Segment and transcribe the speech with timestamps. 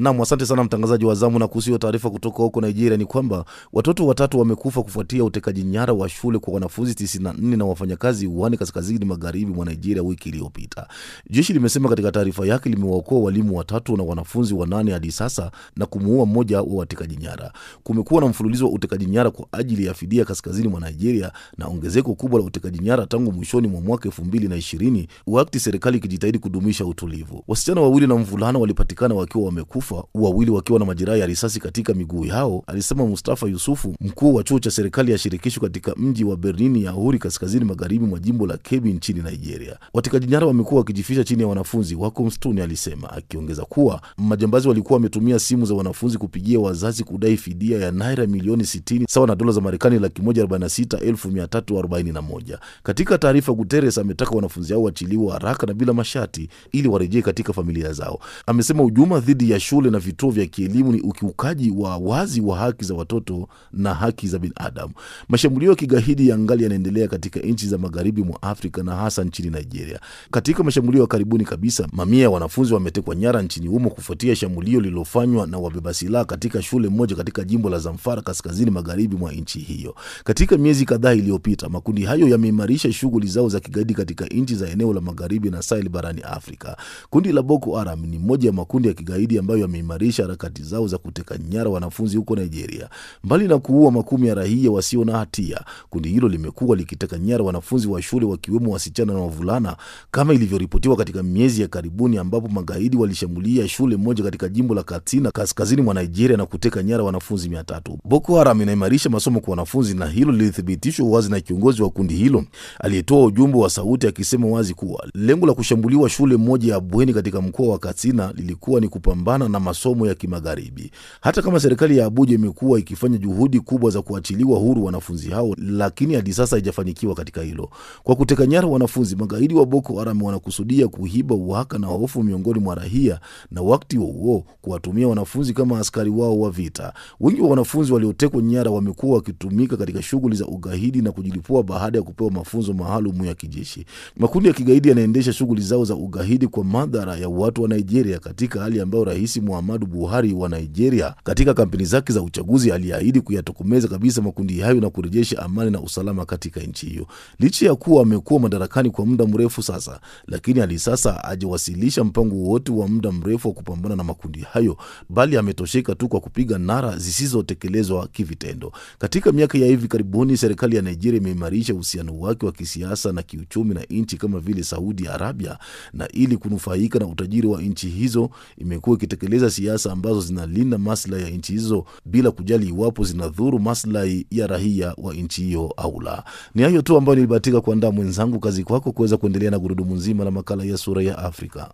[0.00, 1.38] Nam, asante sana mtangazaji wa zamu.
[1.38, 6.08] Na kuhusu taarifa kutoka huko Nigeria ni kwamba watoto watatu wamekufa kufuatia utekaji nyara wa
[6.08, 10.86] shule kwa wanafunzi 94 na wafanyakazi uani kaskazini magharibi mwa Nigeria wiki iliyopita.
[11.30, 16.26] Jeshi limesema katika taarifa yake limewaokoa walimu watatu na wanafunzi wanane hadi sasa na kumuua
[16.26, 17.52] mmoja wa watekaji nyara.
[17.82, 22.14] Kumekuwa na mfululizo wa utekaji nyara kwa ajili ya fidia kaskazini mwa Nigeria na ongezeko
[22.14, 27.44] kubwa la utekaji nyara tangu mwishoni mwa mwaka 2020 wakati serikali ikijitahidi kudumisha utulivu.
[27.48, 32.24] Wasichana wawili na mvulana walipatikana wakiwa wamekufa wawili wakiwa na majeraha ya risasi katika miguu
[32.24, 36.76] yao, alisema Mustafa Yusufu, mkuu wa chuo cha serikali ya shirikisho katika mji wa Berlin
[36.76, 39.78] ya Huri, kaskazini magharibi mwa jimbo la Kebbi nchini Nigeria.
[39.94, 45.38] Watekaji nyara wamekuwa wakijificha chini ya wanafunzi wako msituni, alisema, akiongeza kuwa majambazi walikuwa wametumia
[45.38, 49.60] simu za wanafunzi kupigia wazazi kudai fidia ya naira milioni 60 sawa na dola za
[49.60, 52.58] Marekani laki moja arobaini na sita elfu mia tatu arobaini na moja.
[52.82, 57.92] Katika taarifa, Guterres ametaka wanafunzi hao waachiliwe haraka na bila masharti ili warejee katika familia
[57.92, 58.20] zao.
[58.46, 62.84] Amesema hujuma dhidi ya shule na vituo vya kielimu ni ukiukaji wa wazi wa haki
[62.84, 64.92] za watoto na haki za binadamu.
[65.28, 70.00] Mashambulio ya kigaidi yangali yanaendelea katika nchi za magharibi mwa Afrika na hasa nchini Nigeria.
[70.30, 75.46] Katika mashambulio ya karibuni kabisa, mamia ya wanafunzi wametekwa nyara nchini humo kufuatia shambulio lililofanywa
[75.46, 79.94] na wabeba silaha katika shule moja katika jimbo la Zamfara, kaskazini magharibi mwa nchi hiyo.
[80.24, 84.92] Katika miezi kadhaa iliyopita, makundi hayo yameimarisha shughuli zao za kigaidi katika nchi za eneo
[84.94, 86.76] la magharibi na Sahel barani Afrika.
[87.10, 90.98] Kundi la Boko Haram ni moja ya makundi ya kigaidi ambayo yameimarisha harakati zao za
[90.98, 92.88] kuteka nyara wanafunzi huko Nigeria.
[93.24, 97.88] Mbali na kuua makumi ya raia wasio na hatia, kundi hilo limekuwa likiteka nyara wanafunzi
[97.88, 99.76] wa shule wakiwemo wasichana na wavulana,
[100.10, 105.30] kama ilivyoripotiwa katika miezi ya karibuni, ambapo magaidi walishambulia shule moja katika jimbo la Katsina
[105.30, 107.98] kaskazini mwa Nigeria na kuteka nyara wanafunzi mia tatu.
[108.04, 112.44] Boko Haram inaimarisha masomo kwa wanafunzi, na hilo lilithibitishwa wazi na kiongozi wa kundi hilo
[112.80, 117.40] aliyetoa ujumbe wa sauti akisema wazi kuwa lengo la kushambuliwa shule moja ya bweni katika
[117.40, 120.90] mkoa wa Katsina lilikuwa ni kupambana na masomo ya kimagharibi.
[121.20, 126.14] Hata kama serikali ya Abuja imekuwa ikifanya juhudi kubwa za kuachiliwa huru wanafunzi hao, lakini
[126.14, 127.70] hadi sasa haijafanikiwa katika hilo.
[128.02, 132.74] Kwa kuteka nyara wanafunzi, magaidi wa Boko Haram wanakusudia kuhiba uhaka na hofu miongoni mwa
[132.74, 133.20] raia,
[133.50, 136.92] na wakati huo kuwatumia wanafunzi kama askari wao wa vita.
[137.20, 142.02] Wengi wa wanafunzi waliotekwa nyara wamekuwa wakitumika katika shughuli za ugaidi na kujilipua baada ya
[142.04, 143.84] kupewa mafunzo maalum ya kijeshi.
[144.16, 148.60] Makundi ya kigaidi yanaendesha shughuli zao za ugaidi kwa madhara ya watu wa Nigeria, katika
[148.60, 154.22] hali ambayo Rais Muhammadu Buhari wa Nigeria katika kampeni zake za uchaguzi aliahidi kuyatokomeza kabisa
[154.22, 157.06] makundi hayo na kurejesha amani na usalama katika nchi hiyo.
[157.38, 162.72] Licha ya kuwa amekuwa madarakani kwa muda mrefu sasa, lakini hadi sasa hajawasilisha mpango wowote
[162.72, 164.76] wa muda mrefu wa kupambana na makundi hayo,
[165.08, 168.72] bali ametosheka tu kwa kupiga nara zisizotekelezwa kivitendo.
[168.98, 173.74] Katika miaka ya hivi karibuni, serikali ya Nigeria imeimarisha uhusiano wake wa kisiasa na kiuchumi
[173.74, 175.58] na nchi kama vile Saudi Arabia,
[175.92, 181.30] na ili kunufaika na utajiri wa nchi hizo imekuwa ikitekeleza siasa ambazo zinalinda maslahi ya
[181.30, 186.24] nchi hizo bila kujali iwapo zinadhuru maslahi ya raia wa nchi hiyo au la.
[186.54, 188.38] Ni hayo tu ambayo nilibahatika kuandaa mwenzangu.
[188.40, 191.70] Kazi kwako kuweza kuendelea na gurudumu nzima la makala ya Sura ya Afrika.